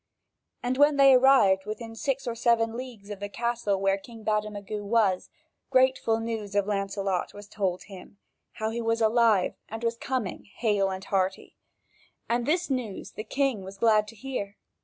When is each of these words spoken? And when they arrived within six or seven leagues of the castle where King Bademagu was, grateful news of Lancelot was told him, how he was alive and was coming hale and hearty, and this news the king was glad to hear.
And 0.63 0.79
when 0.79 0.97
they 0.97 1.13
arrived 1.13 1.67
within 1.67 1.95
six 1.95 2.25
or 2.25 2.33
seven 2.33 2.75
leagues 2.75 3.11
of 3.11 3.19
the 3.19 3.29
castle 3.29 3.79
where 3.79 3.99
King 3.99 4.25
Bademagu 4.25 4.83
was, 4.83 5.29
grateful 5.69 6.19
news 6.19 6.55
of 6.55 6.65
Lancelot 6.65 7.35
was 7.35 7.47
told 7.47 7.83
him, 7.83 8.17
how 8.53 8.71
he 8.71 8.81
was 8.81 8.99
alive 8.99 9.53
and 9.69 9.83
was 9.83 9.95
coming 9.97 10.45
hale 10.55 10.89
and 10.89 11.03
hearty, 11.05 11.55
and 12.27 12.47
this 12.47 12.67
news 12.67 13.11
the 13.11 13.23
king 13.23 13.63
was 13.63 13.77
glad 13.77 14.07
to 14.07 14.15
hear. 14.15 14.57